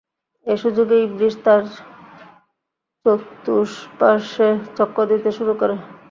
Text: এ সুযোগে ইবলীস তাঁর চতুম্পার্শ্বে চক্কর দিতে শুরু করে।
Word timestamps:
এ 0.47 0.53
সুযোগে 0.57 0.97
ইবলীস 0.99 1.35
তাঁর 1.45 1.61
চতুম্পার্শ্বে 3.05 4.49
চক্কর 4.77 5.05
দিতে 5.11 5.29
শুরু 5.37 5.53
করে। 5.61 5.75